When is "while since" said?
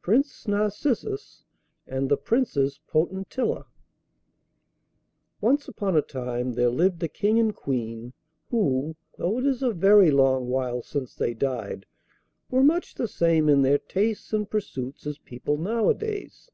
10.48-11.14